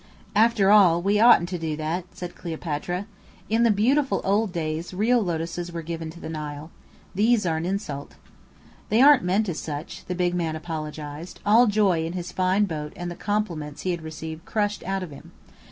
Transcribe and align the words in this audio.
"After 0.35 0.71
all, 0.71 0.99
we 0.99 1.19
oughtn't 1.19 1.47
to 1.49 1.59
do 1.59 1.77
that," 1.77 2.05
said 2.11 2.33
Cleopatra. 2.33 3.05
"In 3.51 3.61
the 3.61 3.69
beautiful 3.69 4.19
old 4.23 4.51
days 4.51 4.95
real 4.95 5.21
lotuses 5.21 5.71
were 5.71 5.83
given 5.83 6.09
to 6.09 6.19
the 6.19 6.27
Nile. 6.27 6.71
These 7.13 7.45
are 7.45 7.55
an 7.57 7.67
insult." 7.67 8.15
"They 8.89 8.99
aren't 8.99 9.23
meant 9.23 9.47
as 9.47 9.59
such," 9.59 10.03
the 10.05 10.15
big 10.15 10.33
man 10.33 10.55
apologized, 10.55 11.39
all 11.45 11.67
joy 11.67 12.03
in 12.03 12.13
his 12.13 12.31
fine 12.31 12.65
boat 12.65 12.93
and 12.95 13.11
the 13.11 13.15
compliments 13.15 13.83
he 13.83 13.91
had 13.91 14.01
received 14.01 14.43
crushed 14.43 14.81
out 14.85 15.03
of 15.03 15.11
him. 15.11 15.33